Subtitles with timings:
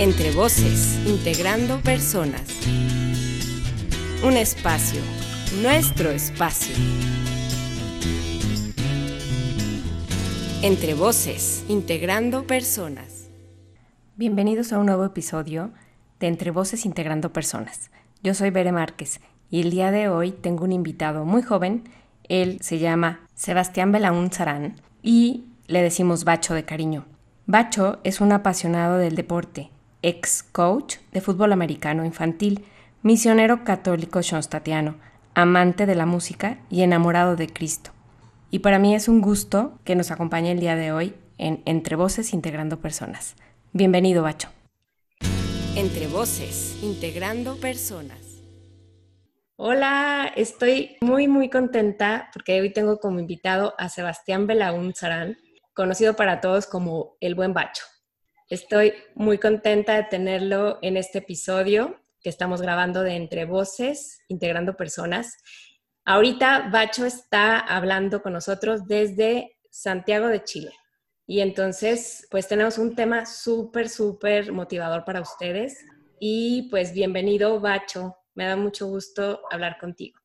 [0.00, 2.60] Entre voces, integrando personas.
[4.24, 5.00] Un espacio,
[5.60, 6.72] nuestro espacio.
[10.62, 13.28] Entre voces, integrando personas.
[14.14, 15.72] Bienvenidos a un nuevo episodio
[16.20, 17.90] de Entre voces, integrando personas.
[18.22, 19.20] Yo soy Bere Márquez
[19.50, 21.82] y el día de hoy tengo un invitado muy joven.
[22.28, 27.04] Él se llama Sebastián Belaún Sarán y le decimos Bacho de cariño.
[27.46, 32.64] Bacho es un apasionado del deporte, ex coach de fútbol americano infantil,
[33.02, 34.96] misionero católico shonstatiano,
[35.34, 37.90] amante de la música y enamorado de Cristo.
[38.50, 41.96] Y para mí es un gusto que nos acompañe el día de hoy en Entre
[41.96, 43.36] Voces Integrando Personas.
[43.72, 44.48] Bienvenido, Bacho.
[45.76, 48.18] Entre Voces Integrando Personas.
[49.56, 55.36] Hola, estoy muy muy contenta porque hoy tengo como invitado a Sebastián Belaún Sarán,
[55.74, 57.84] conocido para todos como el buen Bacho.
[58.48, 64.74] Estoy muy contenta de tenerlo en este episodio que estamos grabando de Entre Voces, integrando
[64.74, 65.36] personas.
[66.06, 70.72] Ahorita Bacho está hablando con nosotros desde Santiago de Chile.
[71.26, 75.84] Y entonces, pues tenemos un tema súper, súper motivador para ustedes.
[76.18, 78.16] Y pues bienvenido, Bacho.
[78.34, 80.18] Me da mucho gusto hablar contigo.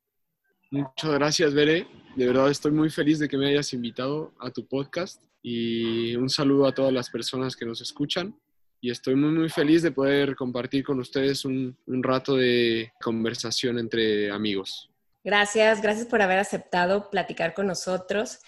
[0.70, 1.86] Muchas gracias, Bere.
[2.16, 6.30] De verdad estoy muy feliz de que me hayas invitado a tu podcast y un
[6.30, 8.34] saludo a todas las personas que nos escuchan.
[8.80, 13.78] Y estoy muy, muy feliz de poder compartir con ustedes un, un rato de conversación
[13.78, 14.90] entre amigos.
[15.22, 18.38] Gracias, gracias por haber aceptado platicar con nosotros.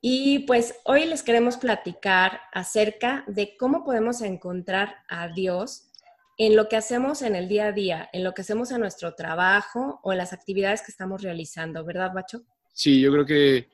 [0.00, 5.90] Y pues hoy les queremos platicar acerca de cómo podemos encontrar a Dios
[6.38, 9.14] en lo que hacemos en el día a día, en lo que hacemos en nuestro
[9.16, 12.42] trabajo o en las actividades que estamos realizando, ¿verdad, Bacho?
[12.72, 13.73] Sí, yo creo que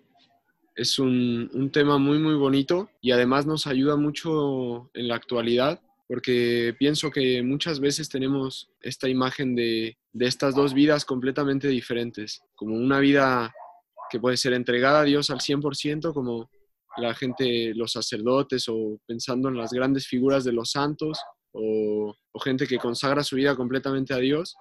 [0.74, 6.74] es un, tema muy, muy bonito y además nos ayuda mucho en la actualidad porque
[6.78, 12.98] pienso que muchas veces tenemos esta imagen de, estas dos vidas completamente diferentes, como una
[12.98, 13.53] vida
[14.10, 16.50] que puede ser entregada a Dios al 100%, como
[16.97, 21.20] la gente, los sacerdotes o pensando en las grandes figuras de los santos
[21.53, 24.56] o, gente que consagra su vida completamente a Dios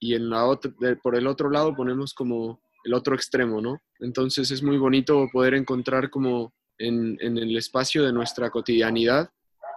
[0.00, 0.58] y en la
[1.02, 3.80] por el otro lado ponemos como el otro extremo, ¿no?
[4.00, 9.30] Entonces es muy bonito poder encontrar como en, el espacio de nuestra cotidianidad,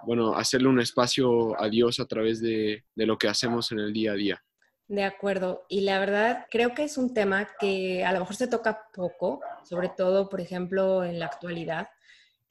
[0.05, 3.93] bueno, hacerle un espacio a Dios a través de, de lo que hacemos en el
[3.93, 4.43] día a día.
[4.87, 5.65] De acuerdo.
[5.67, 9.41] Y la verdad, creo que es un tema que a lo mejor se toca poco,
[9.63, 11.89] sobre todo, por ejemplo, en la actualidad.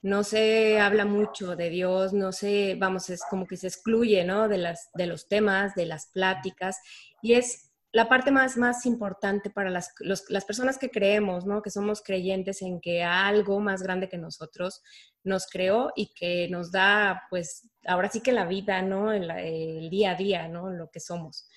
[0.01, 4.49] No se habla mucho de Dios, no se, vamos, es como que se excluye, ¿no?
[4.49, 6.77] De, las, de los temas, de las pláticas.
[7.21, 7.64] Y es
[7.95, 11.61] la parte más, más importante para las, las personas que creemos, ¿no?
[11.61, 14.83] que somos creyentes en que algo más grande que nosotros
[15.23, 19.13] nos creó y que nos da, pues, ahora sí que la vida, ¿no?
[19.13, 20.71] el, día a día, ¿no?
[20.71, 21.47] lo que somos.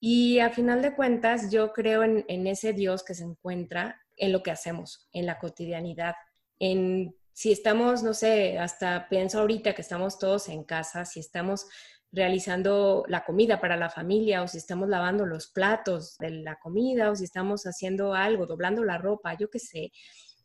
[0.00, 4.32] Y a final de cuentas, yo creo en, en, ese Dios que se encuentra en
[4.32, 6.16] lo que hacemos, en la cotidianidad,
[6.58, 11.68] en si estamos, no sé, hasta pienso ahorita que estamos todos en casa, si estamos
[12.14, 17.10] realizando la comida para la familia o si estamos lavando los platos de la comida
[17.10, 19.92] o si estamos haciendo algo, doblando la ropa, yo qué sé,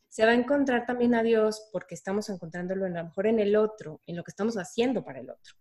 [0.08, 3.56] se va a encontrar también a Dios porque estamos encontrándolo a lo mejor en el
[3.56, 5.54] otro, en lo que estamos haciendo para el otro.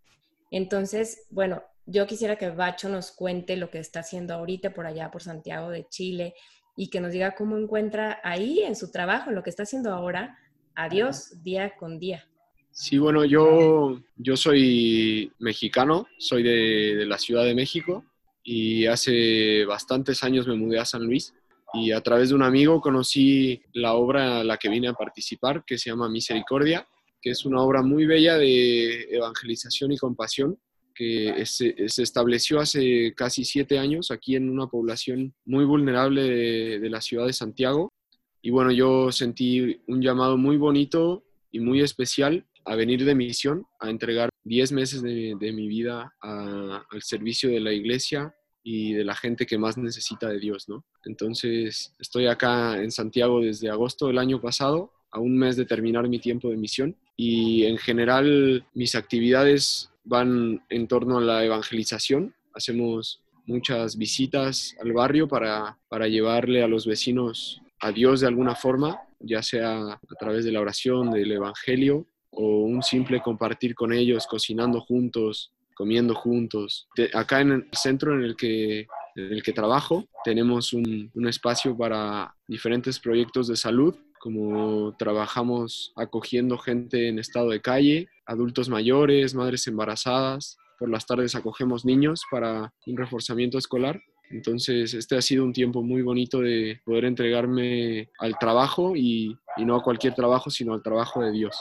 [0.49, 5.11] Entonces, bueno, yo quisiera que Bacho nos cuente lo que está haciendo ahorita por allá,
[5.11, 6.33] por Santiago de Chile,
[6.75, 9.93] y que nos diga cómo encuentra ahí en su trabajo, en lo que está haciendo
[9.93, 10.37] ahora,
[10.75, 12.28] a Dios día con día.
[12.71, 18.05] Sí, bueno, yo, yo soy mexicano, soy de, la Ciudad de México
[18.43, 21.33] y hace bastantes años me mudé a San Luis
[21.73, 25.63] y a través de un amigo conocí la obra a la que vine a participar,
[25.65, 26.87] que se llama Misericordia,
[27.21, 30.57] que es una obra muy bella de evangelización y compasión
[30.95, 36.99] que se, estableció hace casi siete años aquí en una población muy vulnerable de la
[36.99, 37.93] ciudad de Santiago.
[38.41, 43.65] Y bueno, yo sentí un llamado muy bonito y muy especial a venir de misión,
[43.79, 49.15] a entregar 10 meses de, mi vida al servicio de la iglesia y de la
[49.15, 50.85] gente que más necesita de Dios, ¿no?
[51.05, 56.07] Entonces, estoy acá en Santiago desde agosto del año pasado, a un mes de terminar
[56.07, 62.35] mi tiempo de misión, y en general mis actividades van en torno a la evangelización.
[62.53, 68.53] Hacemos muchas visitas al barrio para, para llevarle a los vecinos a Dios de alguna
[68.53, 72.05] forma, ya sea a través de la oración, del Evangelio
[72.41, 76.87] o un simple compartir con ellos, cocinando juntos, comiendo juntos.
[77.13, 81.77] acá en el centro en el que, en el que trabajo tenemos un, un espacio
[81.77, 89.35] para diferentes proyectos de salud, como trabajamos acogiendo gente en estado de calle, adultos mayores,
[89.35, 94.01] madres embarazadas, por las tardes acogemos niños para un reforzamiento escolar.
[94.29, 99.75] Entonces, este ha sido un tiempo muy bonito de poder entregarme al trabajo y no
[99.75, 101.57] a cualquier trabajo, sino al trabajo de Dios.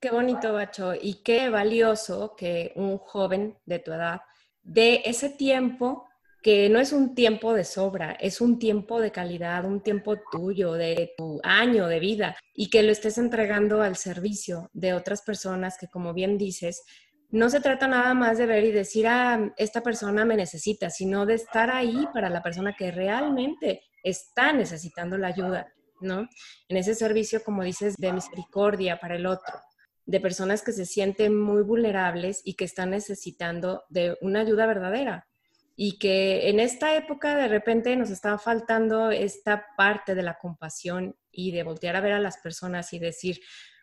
[0.00, 4.20] Qué bonito, Bacho, y qué valioso que un joven de tu edad
[4.62, 6.06] de ese tiempo
[6.40, 10.74] que no es un tiempo de sobra, es un tiempo de calidad, un tiempo tuyo,
[10.74, 15.76] de tu año de vida, y que lo estés entregando al servicio de otras personas
[15.78, 16.84] que, como bien dices,
[17.30, 21.26] no se trata nada más de ver y decir, ah, esta persona me necesita, sino
[21.26, 26.28] de estar ahí para la persona que realmente está necesitando la ayuda, ¿no?
[26.68, 29.60] En ese servicio, como dices, de misericordia para el otro,
[30.08, 35.28] de personas que se sienten muy vulnerables y que están necesitando de una ayuda verdadera,
[35.76, 41.14] y que en esta época de repente nos estaba faltando esta parte de la compasión
[41.30, 43.38] y de voltear a ver a las personas y decir,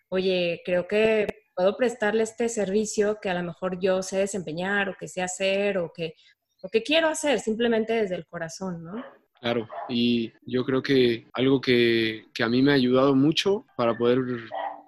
[0.10, 4.96] oye, creo que puedo prestarle este servicio que a lo mejor yo sé desempeñar o
[5.00, 6.16] que sé hacer o que,
[6.64, 9.06] o que quiero hacer simplemente desde el corazón, ¿no?
[9.40, 13.96] Claro, y yo creo que algo que, que a mí me ha ayudado mucho para
[13.96, 14.20] poder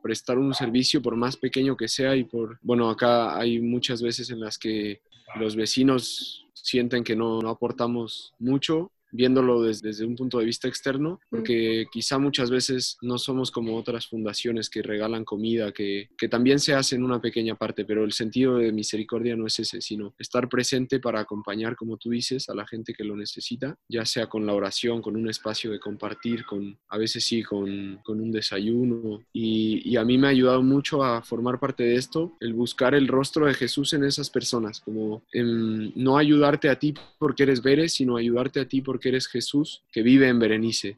[0.07, 4.30] prestar un servicio por más pequeño que sea y por, bueno, acá hay muchas veces
[4.30, 5.01] en las que
[5.36, 11.19] los vecinos sienten que no, no aportamos mucho viéndolo desde, un punto de vista externo,
[11.30, 16.59] porque quizá muchas veces no somos como otras fundaciones que regalan comida, que, que, también
[16.59, 20.13] se hace en una pequeña parte, pero el sentido de misericordia no es ese, sino
[20.19, 24.27] estar presente para acompañar, como tú dices, a la gente que lo necesita, ya sea
[24.27, 28.31] con la oración, con un espacio de compartir, con a veces sí, con, con un
[28.31, 29.21] desayuno.
[29.33, 32.94] Y, y a mí me ha ayudado mucho a formar parte de esto, el buscar
[32.94, 37.62] el rostro de Jesús en esas personas, como en no ayudarte a ti porque eres
[37.62, 40.97] veres, sino ayudarte a ti porque porque eres Jesús que vive en Berenice.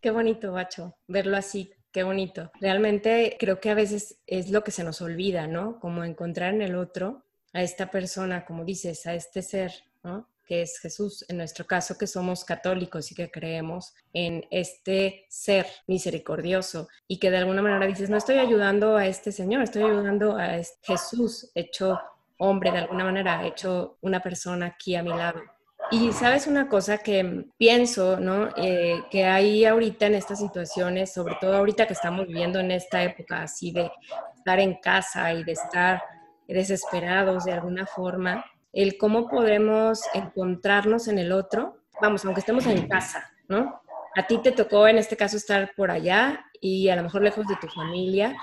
[0.00, 1.70] Qué bonito, Bacho, verlo así.
[1.92, 2.50] Qué bonito.
[2.60, 5.78] Realmente creo que a veces es lo que se nos olvida, ¿no?
[5.78, 7.22] Como encontrar en el otro
[7.52, 9.72] a esta persona, como dices, a este ser,
[10.02, 10.28] ¿no?
[10.44, 15.66] que es Jesús, en nuestro caso que somos católicos y que creemos en este ser
[15.86, 20.36] misericordioso y que de alguna manera dices, no estoy ayudando a este Señor, estoy ayudando
[20.36, 22.00] a este Jesús hecho
[22.38, 25.40] hombre de alguna manera, hecho una persona aquí a mi lado.
[25.92, 28.48] Y sabes una cosa que pienso, ¿no?
[28.56, 33.02] Eh, que hay ahorita en estas situaciones, sobre todo ahorita que estamos viviendo en esta
[33.02, 33.90] época así de
[34.34, 36.02] estar en casa y de estar
[36.48, 38.42] desesperados de alguna forma,
[38.72, 43.82] el cómo podemos encontrarnos en el otro, vamos, aunque estemos en casa, ¿no?
[44.16, 47.46] A ti te tocó en este caso estar por allá y a lo mejor lejos
[47.46, 48.34] de tu familia,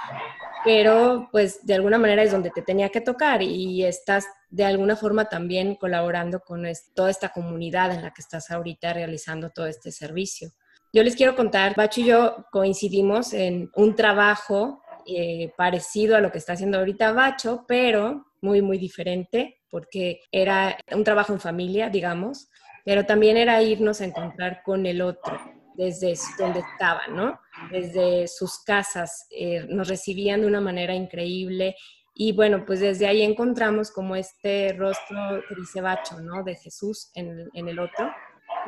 [0.64, 4.96] pero pues de alguna manera es donde te tenía que tocar y estás de alguna
[4.96, 9.92] forma también colaborando con toda esta comunidad en la que estás ahorita realizando todo este
[9.92, 10.50] servicio.
[10.92, 16.32] Yo les quiero contar, Bacho y yo coincidimos en un trabajo eh, parecido a lo
[16.32, 21.90] que está haciendo ahorita Bacho, pero muy, muy diferente, porque era un trabajo en familia,
[21.90, 22.50] digamos,
[22.84, 27.40] pero también era irnos a encontrar con el otro desde donde estaban, ¿no?
[27.72, 31.78] Desde sus casas, eh, nos recibían de una manera increíble
[32.14, 36.44] y bueno, pues desde ahí encontramos como este rostro que dice Bacho, ¿no?
[36.44, 38.12] De Jesús en, en el otro.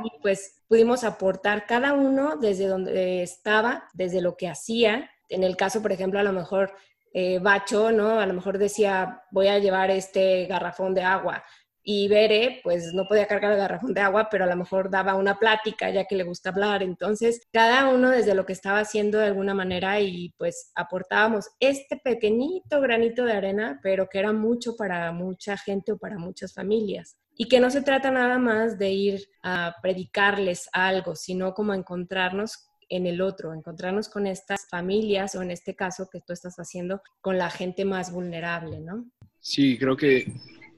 [0.05, 5.11] Y pues pudimos aportar cada uno desde donde estaba, desde lo que hacía.
[5.27, 6.73] En el caso, por ejemplo, a lo mejor
[7.13, 8.21] eh, Bacho, ¿no?
[8.21, 11.43] A lo mejor decía, voy a llevar este garrafón de agua
[11.83, 15.15] y Bere pues no podía cargar el garrafón de agua, pero a lo mejor daba
[15.15, 16.83] una plática ya que le gusta hablar.
[16.83, 21.99] Entonces, cada uno desde lo que estaba haciendo de alguna manera y pues aportábamos este
[22.03, 27.17] pequeñito granito de arena, pero que era mucho para mucha gente o para muchas familias.
[27.35, 32.67] Y que no se trata nada más de ir a predicarles algo, sino como encontrarnos
[32.89, 37.01] en el otro, encontrarnos con estas familias o en este caso que tú estás haciendo
[37.21, 39.09] con la gente más vulnerable, ¿no?
[39.39, 40.25] Sí, creo que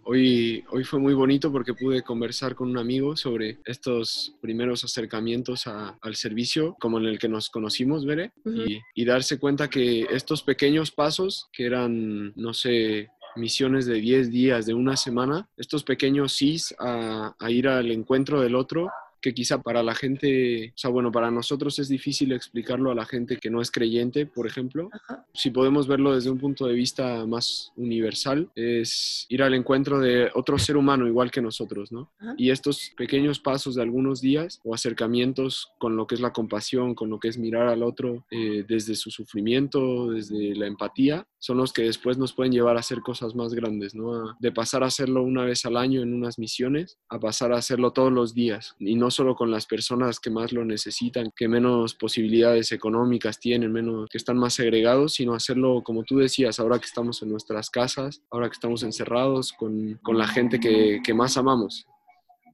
[0.05, 5.65] Hoy, hoy fue muy bonito porque pude conversar con un amigo sobre estos primeros acercamientos
[5.65, 10.43] al servicio, como en el que nos conocimos, Bere, y, y darse cuenta que estos
[10.43, 16.33] pequeños pasos, que eran, no sé, misiones de 10 días, de una semana, estos pequeños
[16.33, 18.89] sís a, a, ir al encuentro del otro,
[19.23, 23.05] que quizá para la gente, o sea, bueno, para nosotros es difícil explicarlo a la
[23.05, 24.89] gente que no es creyente, por ejemplo.
[25.33, 30.29] Si podemos verlo desde un punto de vista más universal, es ir al encuentro de
[30.35, 32.11] otro ser humano igual que nosotros, ¿no?
[32.37, 36.93] Y estos pequeños pasos de algunos días o acercamientos con lo que es la compasión,
[36.93, 41.57] con lo que es mirar al otro eh, desde su sufrimiento, desde la empatía, son
[41.57, 44.35] los que después nos pueden llevar a hacer cosas más grandes, ¿no?
[44.41, 47.91] De pasar a hacerlo una vez al año en unas misiones a pasar a hacerlo
[47.91, 51.95] todos los días y no solo con las personas que más lo necesitan, que menos
[51.95, 56.85] posibilidades económicas tienen, menos que están más segregados, sino hacerlo como tú decías, ahora que
[56.85, 61.37] estamos en nuestras casas, ahora que estamos encerrados con, con la gente que, que más
[61.37, 61.85] amamos.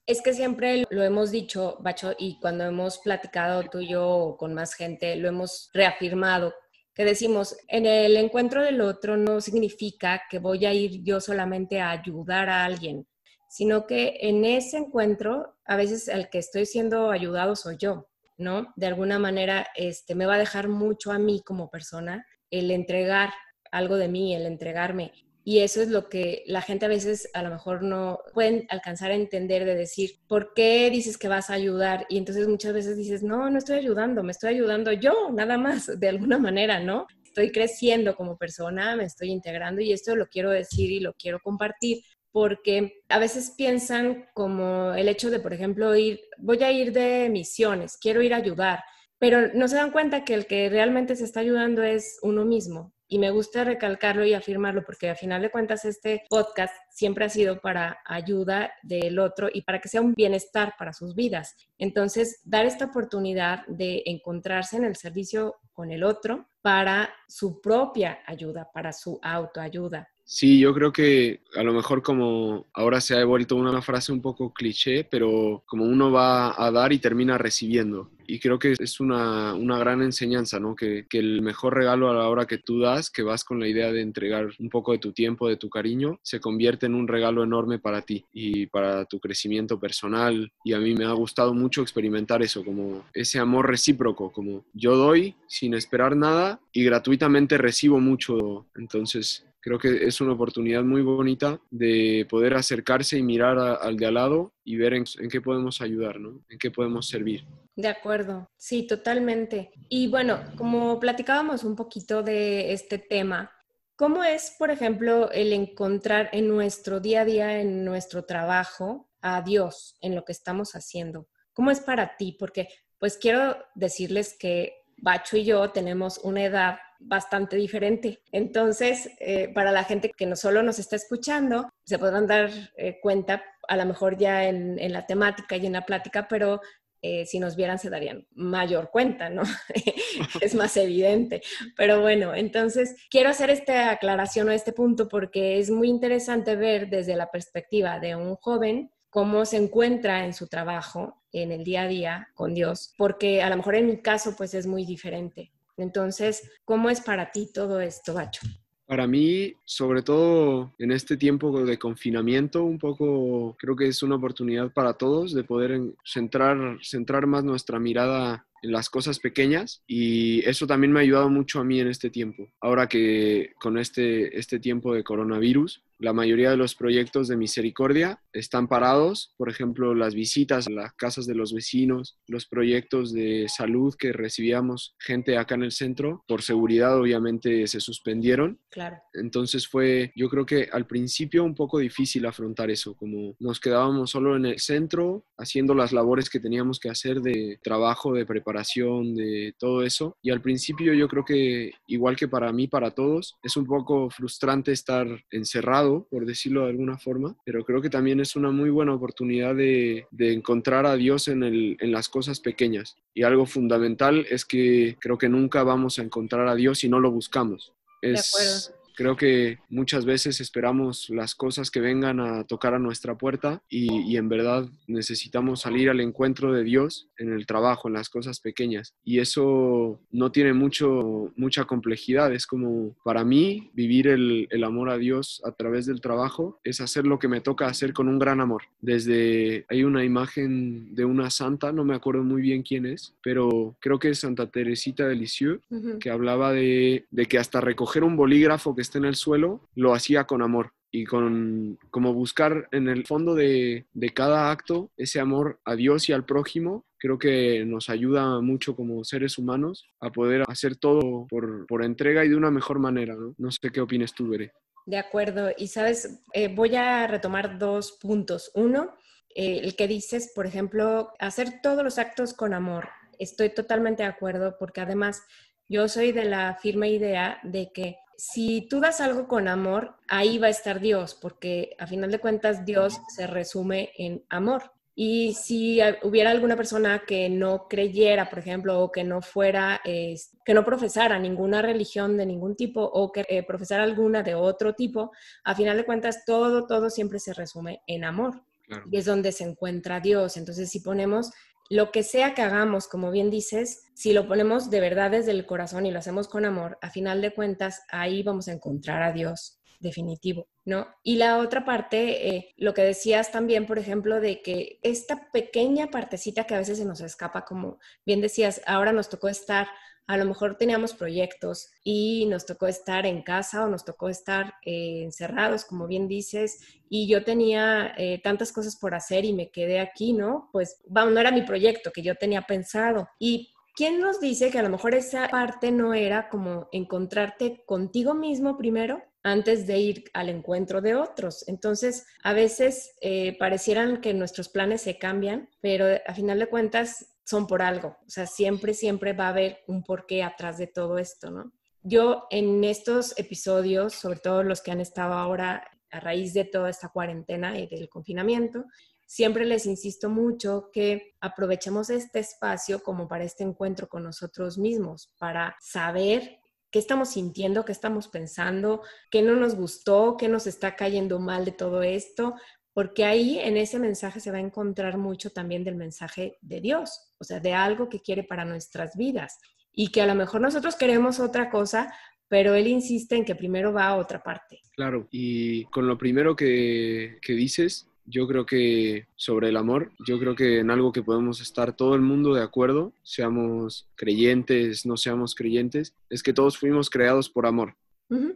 [0.05, 4.53] Es que siempre lo hemos dicho, Bacho, y cuando hemos platicado tú y yo con
[4.53, 6.53] más gente, lo hemos reafirmado,
[6.95, 11.79] que decimos, en el encuentro del otro no significa que voy a ir yo solamente
[11.79, 13.07] a ayudar a alguien,
[13.49, 18.71] sino que en ese encuentro a veces el que estoy siendo ayudado soy yo, ¿no?
[18.75, 23.31] De alguna manera este, me va a dejar mucho a mí como persona el entregar
[23.71, 25.11] algo de mí, el entregarme.
[25.43, 29.09] Y eso es lo que la gente a veces a lo mejor no pueden alcanzar
[29.09, 32.05] a entender de decir, ¿por qué dices que vas a ayudar?
[32.07, 35.99] Y entonces muchas veces dices, no, no estoy ayudando, me estoy ayudando yo, nada más,
[35.99, 37.07] de alguna manera, ¿no?
[37.23, 41.39] Estoy creciendo como persona, me estoy integrando y esto lo quiero decir y lo quiero
[41.39, 42.03] compartir
[42.39, 47.27] porque a veces piensan como el hecho de, por ejemplo, ir, voy a ir de
[47.29, 48.81] misiones, quiero ir a ayudar,
[49.17, 52.93] pero no se dan cuenta que el que realmente se está ayudando es uno mismo
[53.09, 57.29] y me gusta recalcarlo y afirmarlo porque al final de cuentas este podcast siempre ha
[57.29, 61.57] sido para ayuda del otro y para que sea un bienestar para sus vidas.
[61.77, 68.19] Entonces, dar esta oportunidad de encontrarse en el servicio con el otro para su propia
[68.25, 70.07] ayuda, para su autoayuda.
[70.31, 74.21] Sí, yo creo que a lo mejor como ahora se ha vuelto una frase un
[74.21, 78.11] poco cliché, pero como uno va a dar y termina recibiendo.
[78.27, 80.75] Y creo que es una, una gran enseñanza, ¿no?
[80.75, 83.67] Que, que, el mejor regalo a la hora que tú das, que vas con la
[83.67, 87.07] idea de entregar un poco de tu tiempo, de tu cariño, se convierte en un
[87.07, 90.51] regalo enorme para ti y para tu crecimiento personal.
[90.63, 94.95] Y a mí me ha gustado mucho experimentar eso, como ese amor recíproco, como yo
[94.95, 98.67] doy sin esperar nada y gratuitamente recibo mucho.
[98.75, 104.05] Entonces, creo que es una oportunidad muy bonita de poder acercarse y mirar al de
[104.05, 106.41] al lado y ver en, qué podemos ayudar, ¿no?
[106.49, 107.45] En qué podemos servir.
[107.75, 109.71] De acuerdo, sí, totalmente.
[109.89, 113.51] Y bueno, como platicábamos un poquito de este tema,
[113.95, 119.41] ¿cómo es, por ejemplo, el encontrar en nuestro día a día, en nuestro trabajo, a
[119.41, 121.27] Dios en lo que estamos haciendo?
[121.53, 122.35] ¿Cómo es para ti?
[122.37, 122.67] Porque
[122.99, 128.21] pues quiero decirles que Bacho y yo tenemos una edad bastante diferente.
[128.31, 132.99] Entonces, eh, para la gente que no solo nos está escuchando, se podrán dar eh,
[133.01, 136.61] cuenta, a lo mejor ya en, la temática y en la plática, pero
[137.01, 139.43] eh, si nos vieran se darían mayor cuenta, ¿no?
[140.41, 141.41] es más evidente.
[141.77, 146.89] Pero bueno, entonces quiero hacer esta aclaración o este punto porque es muy interesante ver
[146.89, 151.83] desde la perspectiva de un joven cómo se encuentra en su trabajo, en el día
[151.83, 155.51] a día con Dios, porque a lo mejor en mi caso pues es muy diferente.
[155.77, 158.41] Entonces, ¿cómo es para ti todo esto, Bacho?
[158.85, 164.15] Para mí, sobre todo en este tiempo de confinamiento, un poco creo que es una
[164.15, 170.39] oportunidad para todos de poder centrar, centrar más nuestra mirada en las cosas pequeñas y
[170.47, 172.49] eso también me ha ayudado mucho a mí en este tiempo.
[172.59, 178.21] Ahora que con este, este tiempo de coronavirus, la mayoría de los proyectos de misericordia
[178.31, 183.47] están parados, por ejemplo, las visitas a las casas de los vecinos, los proyectos de
[183.49, 188.59] salud que recibíamos gente acá en el centro, por seguridad obviamente se suspendieron.
[188.69, 188.97] Claro.
[189.13, 194.11] Entonces fue, yo creo que al principio un poco difícil afrontar eso, como nos quedábamos
[194.11, 199.15] solo en el centro haciendo las labores que teníamos que hacer de trabajo, de preparación,
[199.15, 200.17] de todo eso.
[200.21, 204.09] Y al principio yo creo que igual que para mí, para todos, es un poco
[204.09, 208.69] frustrante estar encerrado por decirlo de alguna forma, pero creo que también es una muy
[208.69, 212.95] buena oportunidad de, encontrar a Dios en, en las cosas pequeñas.
[213.13, 216.99] Y algo fundamental es que creo que nunca vamos a encontrar a Dios si no
[216.99, 217.73] lo buscamos.
[218.01, 223.63] Es, Creo que muchas veces esperamos las cosas que vengan a tocar a nuestra puerta
[223.69, 228.41] y, en verdad necesitamos salir al encuentro de Dios en el trabajo, en las cosas
[228.41, 228.93] pequeñas.
[229.05, 232.33] Y eso no tiene mucho, mucha complejidad.
[232.33, 236.81] Es como para mí vivir el, el amor a Dios a través del trabajo es
[236.81, 238.63] hacer lo que me toca hacer con un gran amor.
[238.81, 243.77] Desde hay una imagen de una santa, no me acuerdo muy bien quién es, pero
[243.79, 245.61] creo que es Santa Teresita de Lisieux,
[246.01, 250.25] que hablaba de, de que hasta recoger un bolígrafo que en el suelo, lo hacía
[250.25, 255.75] con amor y con como buscar en el fondo de, cada acto ese amor a
[255.75, 260.75] Dios y al prójimo, creo que nos ayuda mucho como seres humanos a poder hacer
[260.75, 263.15] todo por, entrega y de una mejor manera.
[263.37, 264.51] No, sé qué opinas tú, Bere.
[264.85, 265.51] De acuerdo.
[265.57, 268.51] Y sabes, eh, voy a retomar dos puntos.
[268.55, 268.95] Uno,
[269.35, 272.89] eh, el que dices, por ejemplo, hacer todos los actos con amor.
[273.19, 275.23] Estoy totalmente de acuerdo porque además
[275.67, 280.37] yo soy de la firme idea de que si tú das algo con amor, ahí
[280.39, 284.73] va a estar Dios, porque a final de cuentas Dios se resume en amor.
[284.93, 290.53] Y si hubiera alguna persona que no creyera, por ejemplo, o que no fuera, que
[290.53, 295.13] no profesara ninguna religión de ningún tipo o que eh, profesara alguna de otro tipo,
[295.45, 298.43] a final de cuentas todo, todo siempre se resume en amor.
[298.91, 300.35] Y es donde se encuentra Dios.
[300.35, 301.31] Entonces, si ponemos
[301.69, 305.45] lo que sea que hagamos, como bien dices, si lo ponemos de verdad desde el
[305.45, 309.11] corazón y lo hacemos con amor, a final de cuentas ahí vamos a encontrar a
[309.11, 310.87] Dios definitivo, ¿no?
[311.03, 315.87] Y la otra parte, eh, lo que decías también, por ejemplo, de que esta pequeña
[315.87, 319.67] partecita que a veces se nos escapa, como bien decías, ahora nos tocó estar,
[320.09, 324.55] a lo mejor teníamos proyectos y nos tocó estar en casa o nos tocó estar
[324.65, 329.51] eh, encerrados, como bien dices, y yo tenía eh, tantas cosas por hacer y me
[329.51, 330.49] quedé aquí, ¿no?
[330.51, 333.07] Pues, vamos, no era mi proyecto que yo tenía pensado.
[333.19, 338.15] Y ¿quién nos dice que a lo mejor esa parte no era como encontrarte contigo
[338.15, 341.47] mismo primero antes de ir al encuentro de otros.
[341.47, 347.09] Entonces, a veces eh, parecieran que nuestros planes se cambian, pero a final de cuentas
[347.29, 347.95] son por algo.
[348.07, 351.53] O sea, siempre, siempre va a haber un porqué atrás de todo esto, ¿no?
[351.83, 356.69] Yo en estos episodios, sobre todo los que han estado ahora a raíz de toda
[356.69, 358.65] esta cuarentena y del confinamiento,
[359.05, 365.13] siempre les insisto mucho que aprovechemos este espacio como para este encuentro con nosotros mismos,
[365.19, 366.39] para saber
[366.71, 368.81] qué estamos sintiendo, qué estamos pensando,
[369.11, 372.35] qué no nos gustó, qué nos está cayendo mal de todo esto,
[372.79, 377.11] porque ahí en ese mensaje se va a encontrar mucho también del mensaje de Dios,
[377.17, 379.37] o sea, de algo que quiere para nuestras vidas
[379.73, 381.93] y que a lo mejor nosotros queremos otra cosa,
[382.29, 384.61] pero él insiste en que primero va a otra parte.
[384.77, 390.17] Claro, y con lo primero que, que dices, yo creo que sobre el amor, yo
[390.17, 394.95] creo que en algo que podemos estar todo el mundo de acuerdo, seamos creyentes, no
[394.95, 397.75] seamos creyentes, es que todos fuimos creados por amor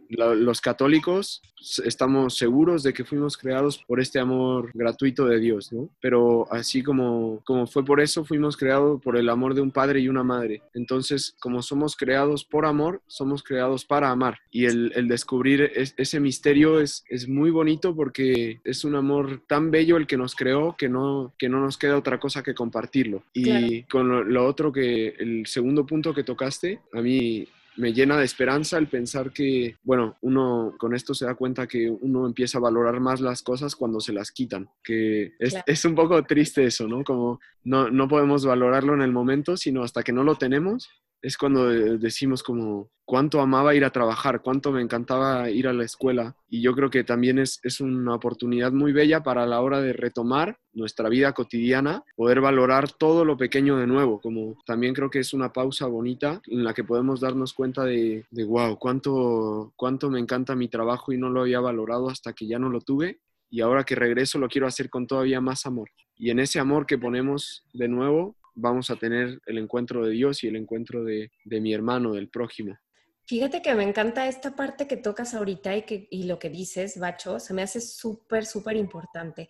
[0.08, 1.42] los católicos
[1.84, 5.88] estamos seguros de que fuimos creados por este amor gratuito de Dios, ¿no?
[6.00, 10.00] Pero así como, como fue por eso, fuimos creados por el amor de un padre
[10.00, 10.62] y una madre.
[10.74, 14.38] Entonces, como somos creados por amor, somos creados para amar.
[14.50, 19.96] Y el, descubrir ese misterio es, es muy bonito porque es un amor tan bello
[19.96, 23.24] el que nos creó que no, que no nos queda otra cosa que compartirlo.
[23.32, 28.24] Y con lo otro que, el segundo punto que tocaste, a mí me llena de
[28.24, 32.62] esperanza el pensar que, bueno, uno con esto se da cuenta que uno empieza a
[32.62, 36.86] valorar más las cosas cuando se las quitan, que es, es un poco triste eso,
[36.86, 37.02] ¿no?
[37.04, 40.90] Como no, no podemos valorarlo en el momento, sino hasta que no lo tenemos
[41.24, 45.82] es cuando decimos como cuánto amaba ir a trabajar, cuánto me encantaba ir a la
[45.82, 46.36] escuela.
[46.50, 49.94] Y yo creo que también es, es una oportunidad muy bella para la hora de
[49.94, 55.20] retomar nuestra vida cotidiana, poder valorar todo lo pequeño de nuevo, como también creo que
[55.20, 60.10] es una pausa bonita en la que podemos darnos cuenta de, de wow, cuánto, cuánto
[60.10, 63.20] me encanta mi trabajo y no lo había valorado hasta que ya no lo tuve.
[63.48, 65.88] Y ahora que regreso lo quiero hacer con todavía más amor.
[66.16, 70.44] Y en ese amor que ponemos de nuevo, vamos a tener el encuentro de Dios
[70.44, 72.78] y el encuentro de, mi hermano, del prójimo.
[73.26, 76.98] Fíjate que me encanta esta parte que tocas ahorita y, que, y lo que dices,
[76.98, 79.48] Bacho, se me hace súper, súper importante,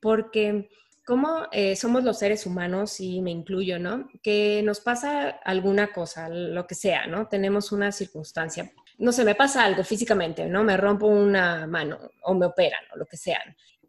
[0.00, 0.68] porque
[1.06, 4.08] como eh, somos los seres humanos, y me incluyo, ¿no?
[4.24, 7.28] Que nos pasa alguna cosa, lo que sea, ¿no?
[7.28, 10.64] Tenemos una circunstancia, no sé, me pasa algo físicamente, ¿no?
[10.64, 13.40] Me rompo una mano o me operan o lo que sea.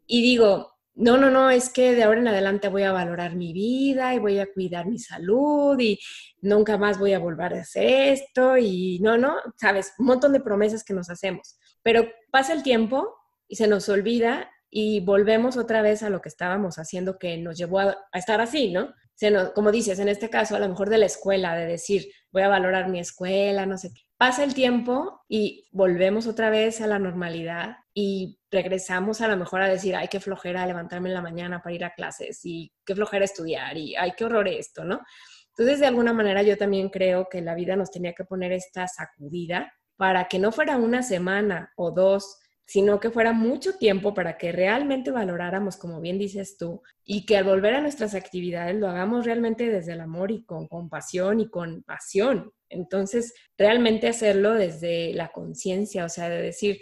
[0.06, 3.53] Y digo, no, no, no, es que de ahora en adelante voy a valorar mi
[3.53, 5.99] vida y voy a cuidar mi salud y
[6.41, 10.39] nunca más voy a volver a hacer esto y no, no, sabes, un montón de
[10.39, 11.60] promesas que nos hacemos.
[11.83, 13.15] Pero pasa el tiempo
[13.47, 17.57] y se nos olvida y volvemos otra vez a lo que estábamos haciendo que nos
[17.57, 18.93] llevó a, estar así, ¿no?
[19.13, 22.41] Se como dices, en este caso, a lo mejor de la escuela, de decir, voy
[22.41, 24.01] a valorar mi escuela, no sé qué.
[24.17, 29.63] Pasa el tiempo y volvemos otra vez a la normalidad y regresamos a lo mejor
[29.63, 32.93] a decir, ay, qué flojera levantarme en la mañana para ir a clases y qué
[32.93, 35.01] flojera estudiar y ay, qué horror esto, ¿no?
[35.49, 38.88] Entonces, de alguna manera yo también creo que la vida nos tenía que poner esta
[38.88, 44.38] sacudida para que no fuera una semana o dos, sino que fuera mucho tiempo para
[44.38, 48.89] que realmente valoráramos, como bien dices tú, y que al volver a nuestras actividades lo
[48.89, 52.51] hagamos realmente desde el amor y con compasión y con pasión.
[52.69, 56.77] Entonces, realmente hacerlo desde la conciencia, o sea, de decir,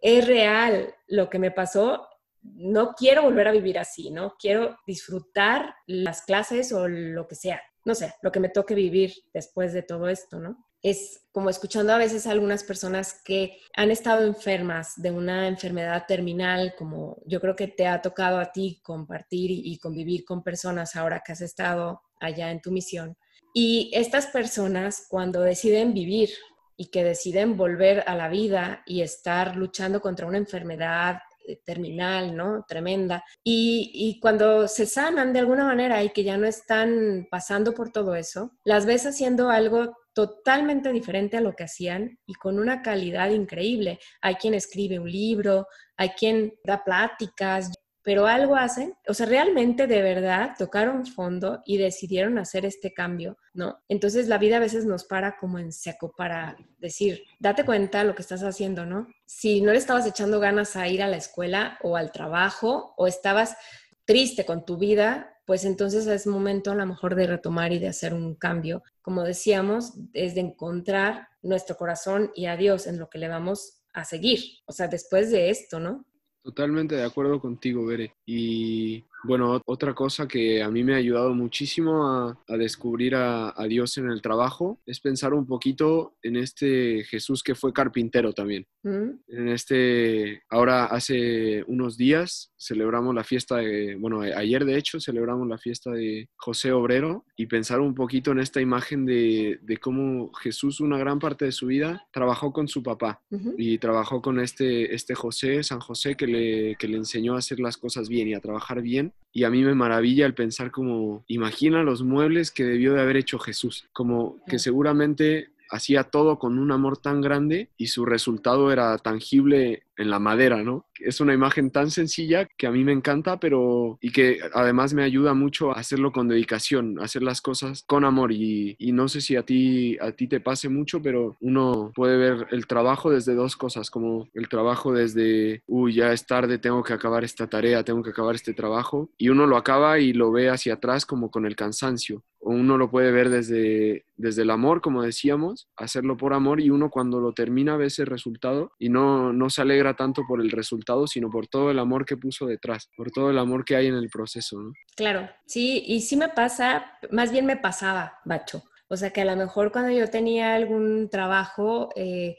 [0.00, 2.06] es real lo que me pasó,
[2.42, 4.36] no quiero volver a vivir así, ¿no?
[4.38, 9.12] Quiero disfrutar las clases o lo que sea, no sé, lo que me toque vivir
[9.32, 10.68] después de todo esto, ¿no?
[10.82, 16.04] es como escuchando a veces a algunas personas que han estado enfermas de una enfermedad
[16.06, 20.94] terminal, como yo creo que te ha tocado a ti compartir y convivir con personas
[20.94, 23.16] ahora que has estado allá en tu misión.
[23.52, 26.30] Y estas personas cuando deciden vivir
[26.78, 31.18] y que deciden volver a la vida y estar luchando contra una enfermedad
[31.64, 32.64] terminal, ¿no?
[32.68, 33.24] Tremenda.
[33.42, 37.90] Y, y, cuando se sanan de alguna manera y que ya no están pasando por
[37.90, 42.82] todo eso, las ves haciendo algo totalmente diferente a lo que hacían y con una
[42.82, 43.98] calidad increíble.
[44.20, 47.70] Hay quien escribe un libro, hay quien da pláticas
[48.08, 53.36] pero algo hacen, o sea, realmente de verdad tocaron fondo y decidieron hacer este cambio,
[53.52, 53.82] ¿no?
[53.86, 58.14] Entonces la vida a veces nos para como en seco para decir, date cuenta lo
[58.14, 59.08] que estás haciendo, ¿no?
[59.26, 63.06] Si no le estabas echando ganas a ir a la escuela o al trabajo o
[63.06, 63.58] estabas
[64.06, 67.88] triste con tu vida, pues entonces es momento a lo mejor de retomar y de
[67.88, 68.82] hacer un cambio.
[69.02, 73.82] Como decíamos, es de encontrar nuestro corazón y a Dios en lo que le vamos
[73.92, 76.06] a seguir, o sea, después de esto, ¿no?
[76.48, 78.14] Totalmente de acuerdo contigo, Bere.
[78.30, 83.96] Y bueno, otra cosa que a mí me ha ayudado muchísimo a, descubrir a, Dios
[83.96, 88.66] en el trabajo es pensar un poquito en este Jesús que fue carpintero también.
[88.82, 89.10] Mm.
[89.28, 95.48] En este, ahora hace unos días celebramos la fiesta de, bueno, ayer de hecho celebramos
[95.48, 100.80] la fiesta de José Obrero y pensar un poquito en esta imagen de, cómo Jesús
[100.80, 103.22] una gran parte de su vida trabajó con su papá
[103.56, 107.60] y trabajó con este, este José, San José, que le, que le enseñó a hacer
[107.60, 109.12] las cosas bien y a trabajar bien.
[109.32, 113.18] Y a mí me maravilla el pensar como, imagina los muebles que debió de haber
[113.18, 118.72] hecho Jesús, como que seguramente hacía todo con un amor tan grande y su resultado
[118.72, 120.86] era tangible en la madera, ¿no?
[120.98, 125.02] Es una imagen tan sencilla que a mí me encanta, pero y que además me
[125.02, 129.36] ayuda mucho a hacerlo con dedicación, hacer las cosas con amor y, no sé si
[129.36, 133.56] a ti a ti te pase mucho, pero uno puede ver el trabajo desde dos
[133.56, 138.02] cosas, como el trabajo desde, uy, ya es tarde, tengo que acabar esta tarea, tengo
[138.02, 141.46] que acabar este trabajo y uno lo acaba y lo ve hacia atrás como con
[141.46, 146.32] el cansancio o uno lo puede ver desde, desde el amor, como decíamos, hacerlo por
[146.32, 150.22] amor y uno cuando lo termina ve ese resultado y no, no se alegra tanto
[150.26, 153.64] por el resultado, sino por todo el amor que puso detrás, por todo el amor
[153.64, 154.72] que hay en el proceso, ¿no?
[154.96, 158.62] Claro, sí, y sí me pasa, más bien me pasaba, Bacho.
[158.90, 162.36] O sea que a lo mejor cuando yo tenía algún trabajo, eh,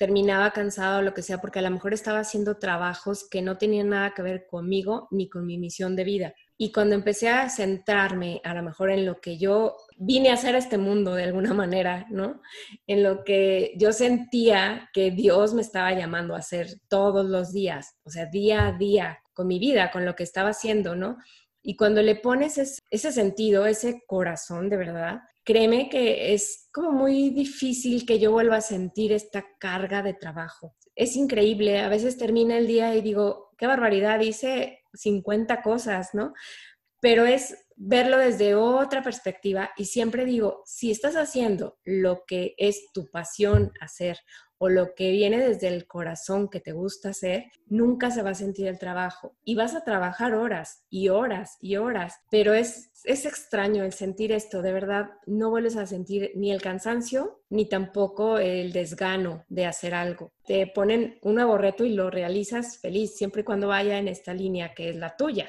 [0.00, 3.58] terminaba cansado o lo que sea, porque a lo mejor estaba haciendo trabajos que no
[3.58, 6.34] tenían nada que ver conmigo ni con mi misión de vida.
[6.56, 10.54] Y cuando empecé a centrarme a lo mejor en lo que yo vine a hacer
[10.54, 12.40] a este mundo de alguna manera, ¿no?
[12.86, 17.98] En lo que yo sentía que Dios me estaba llamando a hacer todos los días,
[18.02, 21.18] o sea, día a día, con mi vida, con lo que estaba haciendo, ¿no?
[21.62, 27.30] Y cuando le pones ese sentido, ese corazón de verdad, créeme que es como muy
[27.30, 30.76] difícil que yo vuelva a sentir esta carga de trabajo.
[30.94, 36.34] Es increíble, a veces termina el día y digo, qué barbaridad, hice 50 cosas, ¿no?
[37.00, 42.92] Pero es verlo desde otra perspectiva y siempre digo, si estás haciendo lo que es
[42.92, 44.18] tu pasión hacer
[44.58, 48.34] o lo que viene desde el corazón que te gusta hacer, nunca se va a
[48.34, 53.24] sentir el trabajo y vas a trabajar horas y horas y horas, pero es, es
[53.24, 58.38] extraño el sentir esto, de verdad, no vuelves a sentir ni el cansancio ni tampoco
[58.38, 60.34] el desgano de hacer algo.
[60.44, 64.34] Te ponen un nuevo reto y lo realizas feliz siempre y cuando vaya en esta
[64.34, 65.48] línea que es la tuya.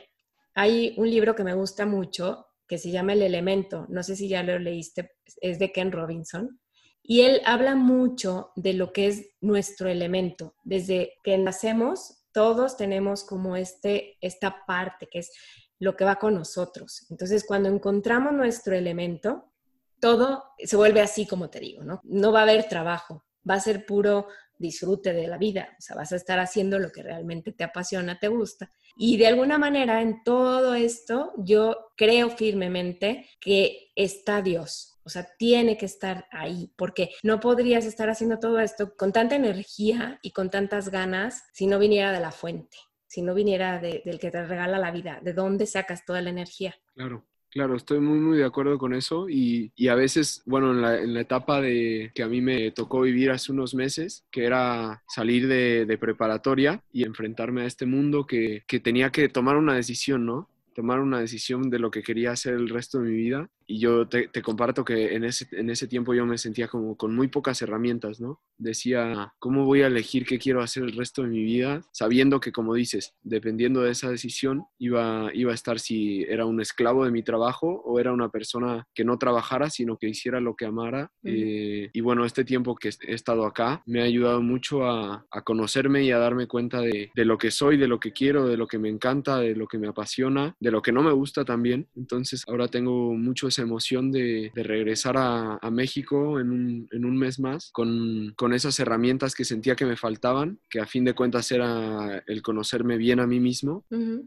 [0.54, 4.30] Hay un libro que me gusta mucho que se llama El Elemento, no sé si
[4.30, 5.12] ya lo leíste,
[5.42, 6.62] es de Ken Robinson
[7.04, 10.56] y él habla mucho de lo que es nuestro elemento.
[10.64, 15.32] Desde que nacemos, todos tenemos como este, esta parte que es
[15.80, 17.08] lo que va con nosotros.
[17.10, 19.52] Entonces, cuando encontramos nuestro elemento,
[20.00, 22.02] todo se vuelve así como te digo, ¿no?
[22.04, 25.96] No va a haber trabajo, va a ser puro disfrute de la vida, o sea,
[25.96, 28.72] vas a estar haciendo lo que realmente te apasiona, te gusta.
[28.96, 35.28] Y de alguna manera en todo esto yo creo firmemente que está Dios, o sea,
[35.38, 40.32] tiene que estar ahí, porque no podrías estar haciendo todo esto con tanta energía y
[40.32, 42.78] con tantas ganas si no viniera de la fuente,
[43.08, 46.76] si no viniera del que te regala la vida, de dónde sacas toda la energía.
[46.94, 47.26] Claro.
[47.52, 51.02] Claro, estoy muy, muy de acuerdo con eso y, y a veces, bueno, en la,
[51.02, 55.04] en la, etapa de que a mí me tocó vivir hace unos meses, que era
[55.06, 59.76] salir de, de preparatoria y enfrentarme a este mundo que, que tenía que tomar una
[59.76, 60.48] decisión, ¿no?
[60.74, 64.06] Tomar una decisión de lo que quería hacer el resto de mi vida y yo
[64.08, 67.62] te, comparto que en ese, en ese tiempo yo me sentía como con muy pocas
[67.62, 68.42] herramientas, ¿no?
[68.58, 71.82] Decía, ¿cómo voy a elegir qué quiero hacer el resto de mi vida?
[71.94, 76.60] Sabiendo que, como dices, dependiendo de esa decisión, iba, iba a estar si era un
[76.60, 80.56] esclavo de mi trabajo o era una persona que no trabajara, sino que hiciera lo
[80.56, 81.10] que amara.
[81.24, 85.42] Eh, y bueno, este tiempo que he estado acá me ha ayudado mucho a, a
[85.44, 88.58] conocerme y a darme cuenta de, de, lo que soy, de lo que quiero, de
[88.58, 91.44] lo que me encanta, de lo que me apasiona de lo que no me gusta
[91.44, 91.90] también.
[91.96, 97.40] Entonces ahora tengo mucho esa emoción de, regresar a, México en un, en un, mes
[97.40, 101.52] más con, con esas herramientas que sentía que me faltaban, que a fin de cuentas
[101.52, 103.86] era el conocerme bien a mí mismo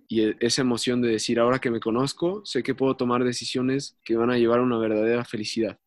[0.08, 3.96] y e, esa emoción de decir ahora que me conozco, sé que puedo tomar decisiones
[4.04, 5.78] que van a llevar a una verdadera felicidad.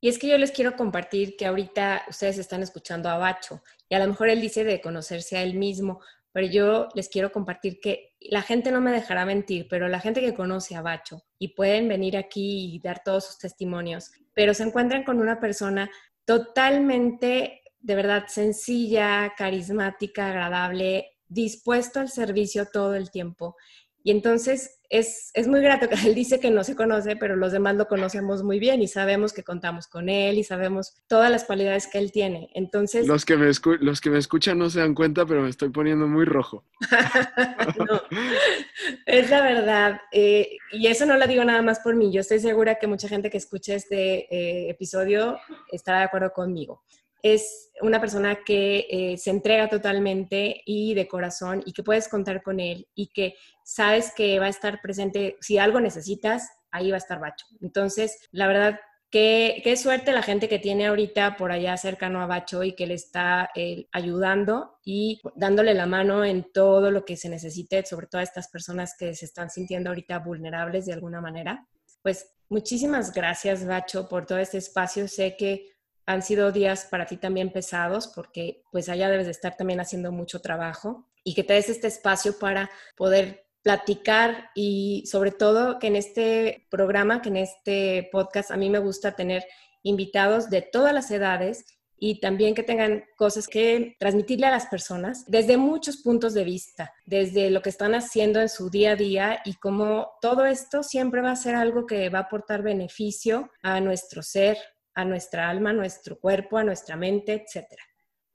[0.00, 3.94] Y es que yo les quiero compartir que ahorita ustedes están escuchando a Bacho y
[3.94, 6.00] a lo mejor él dice de conocerse a él mismo,
[6.34, 10.20] pero yo les quiero compartir que la gente no me dejará mentir, pero la gente
[10.20, 14.64] que conoce a Bacho y pueden venir aquí y dar todos sus testimonios, pero se
[14.64, 15.88] encuentran con una persona
[16.24, 23.54] totalmente, de verdad, sencilla, carismática, agradable, dispuesto al servicio todo el tiempo.
[24.02, 27.52] Y entonces es, es, muy grato que él dice que no se conoce, pero los
[27.52, 31.44] demás lo conocemos muy bien y sabemos que contamos con él y sabemos todas las
[31.44, 32.50] cualidades que él tiene.
[32.54, 33.06] Entonces...
[33.06, 36.06] Los que me, los que me escuchan no se dan cuenta, pero me estoy poniendo
[36.06, 36.64] muy rojo.
[39.06, 40.00] es la verdad.
[40.12, 42.12] Eh, y eso no lo digo nada más por mí.
[42.12, 45.38] Yo estoy segura que mucha gente que escuche este eh, episodio
[45.72, 46.82] estará de acuerdo conmigo
[47.24, 52.42] es una persona que eh, se entrega totalmente y de corazón y que puedes contar
[52.42, 53.34] con él y que
[53.64, 55.38] sabes que va a estar presente.
[55.40, 57.46] Si algo necesitas, ahí va a estar Bacho.
[57.62, 58.78] Entonces, la verdad,
[59.10, 62.86] qué, qué suerte la gente que tiene ahorita por allá cercano a Bacho y que
[62.86, 68.06] le está eh, ayudando y dándole la mano en todo lo que se necesite, sobre
[68.06, 71.66] todo a estas personas que se están sintiendo ahorita vulnerables de alguna manera.
[72.02, 75.08] Pues muchísimas gracias, Bacho, por todo este espacio.
[75.08, 75.73] Sé que
[76.06, 80.12] han sido días para ti también pesados porque pues allá debes de estar también haciendo
[80.12, 85.86] mucho trabajo y que te des este espacio para poder platicar y sobre todo que
[85.86, 89.42] en este programa, que en este podcast, a mí me gusta tener
[89.82, 91.64] invitados de todas las edades
[91.96, 96.92] y también que tengan cosas que transmitirle a las personas desde muchos puntos de vista,
[97.06, 101.22] desde lo que están haciendo en su día a día y cómo todo esto siempre
[101.22, 104.58] va a ser algo que va a aportar beneficio a nuestro ser,
[104.94, 107.82] a nuestra alma, a nuestro cuerpo, a nuestra mente, etcétera.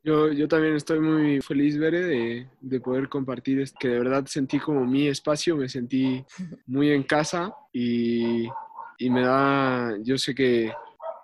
[0.02, 4.58] Yo, yo también estoy muy feliz, Bere, de, de poder compartir, que de verdad sentí
[4.58, 6.24] como mi espacio, me sentí
[6.67, 8.48] muy en casa y,
[8.98, 10.72] y me da, yo sé que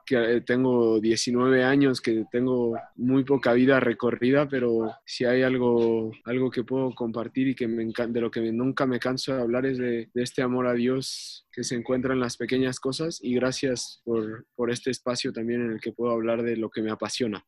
[0.05, 6.51] que tengo 19 años, que tengo muy poca vida recorrida, pero si hay algo, algo
[6.51, 9.77] que puedo compartir y que me de lo que nunca me canso de hablar es
[9.77, 14.45] de, este amor a Dios que se encuentra en las pequeñas cosas y gracias por,
[14.55, 17.45] por este espacio también en el que puedo hablar de lo que me apasiona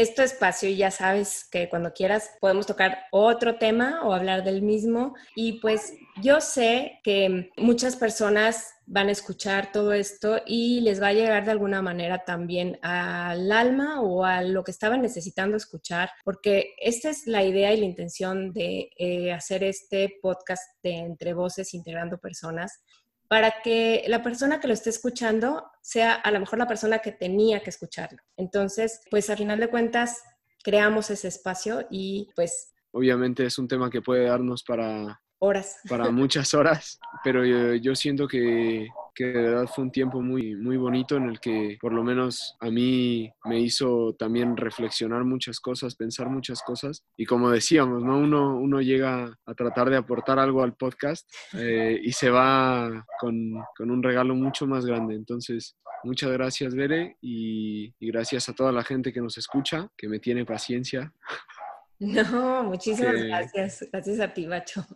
[0.00, 4.62] este espacio y ya sabes que cuando quieras podemos tocar otro tema o hablar del
[4.62, 5.14] mismo.
[5.34, 11.08] Y pues yo sé que muchas personas van a escuchar todo esto y les va
[11.08, 16.10] a llegar de alguna manera también al alma o a lo que estaban necesitando escuchar,
[16.24, 21.34] porque esta es la idea y la intención de eh, hacer este podcast de Entre
[21.34, 22.82] Voces Integrando Personas
[23.30, 27.12] para que la persona que lo esté escuchando sea a lo mejor la persona que
[27.12, 28.18] tenía que escucharlo.
[28.36, 30.20] Entonces, pues a final de cuentas,
[30.64, 32.74] creamos ese espacio y pues...
[32.90, 35.22] Obviamente es un tema que puede darnos para...
[35.38, 35.76] Horas.
[35.88, 37.44] Para muchas horas, pero
[37.76, 38.88] yo, siento que,
[39.20, 42.56] que, de verdad fue un tiempo muy, muy bonito en el que por lo menos
[42.58, 47.04] a mí me hizo también reflexionar muchas cosas, pensar muchas cosas.
[47.18, 48.18] Y como decíamos, ¿no?
[48.18, 53.62] uno, uno llega a tratar de aportar algo al podcast eh, y se va con,
[53.76, 55.16] con, un regalo mucho más grande.
[55.16, 60.08] Entonces, muchas gracias, Bere, y, y gracias a toda la gente que nos escucha, que
[60.08, 61.12] me tiene paciencia.
[62.02, 63.86] No, muchísimas gracias.
[63.92, 64.86] Gracias a ti, Bacho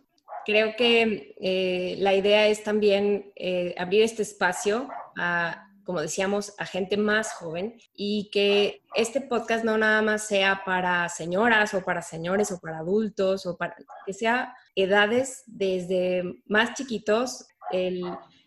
[0.45, 6.65] creo que eh, la idea es también eh, abrir este espacio a, como decíamos, a
[6.65, 12.01] gente más joven y que este podcast no nada más sea para señoras o para
[12.01, 17.47] señores o para adultos o para que sea edades desde más chiquitos.
[17.71, 18.03] El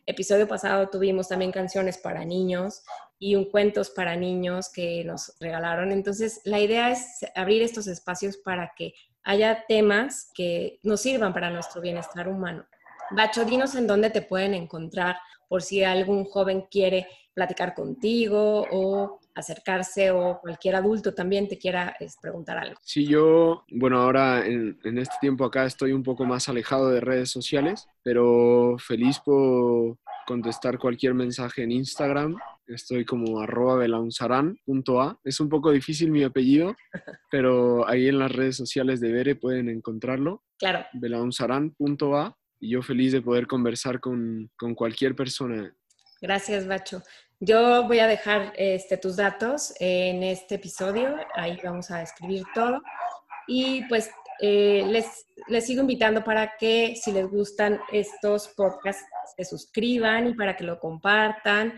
[0.07, 2.83] episodio pasado tuvimos también canciones para niños
[3.19, 5.91] y un cuentos para niños que nos regalaron.
[5.93, 8.95] Entonces, la idea es abrir estos espacios para que
[9.29, 12.65] haya temas que nos sirvan para nuestro bienestar humano.
[13.11, 15.17] Bacho, dinos en dónde te pueden encontrar
[15.49, 21.95] por si algún joven quiere platicar contigo o acercarse o cualquier adulto también te quiera
[22.23, 22.81] preguntar algo.
[22.83, 27.01] Sí, yo, bueno, ahora en, en, este tiempo acá estoy un poco más alejado de
[27.01, 32.35] redes sociales, pero feliz por contestar cualquier mensaje en Instagram
[32.69, 35.19] Estoy como arroba belaunzaran.a.
[35.25, 36.77] Es un poco difícil mi apellido,
[37.31, 40.45] pero ahí en las redes sociales de Bere pueden encontrarlo.
[40.59, 40.85] Claro.
[40.93, 42.37] belaunzaran.a.
[42.61, 45.75] Y yo feliz de poder conversar con, con cualquier persona.
[46.21, 47.03] Gracias, Bacho.
[47.41, 51.17] Yo voy a dejar este, tus datos en este episodio.
[51.35, 52.83] Ahí vamos a escribir todo.
[53.47, 59.05] Y pues eh, les, les sigo invitando para que si les gustan estos podcasts,
[59.37, 61.75] se suscriban y para que lo compartan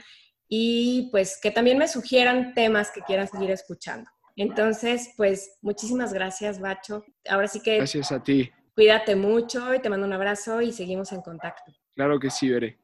[0.53, 4.11] y pues que también me sugieran temas que quieran seguir escuchando.
[4.35, 7.05] Entonces, pues muchísimas gracias, Bacho.
[7.29, 7.77] Ahora sí que...
[7.77, 8.51] Gracias a ti.
[8.75, 11.73] Cuídate mucho y te mando un abrazo y seguimos en contacto.
[11.95, 12.79] Claro que sí, veré.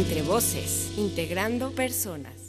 [0.00, 2.39] Entre voces, integrando personas.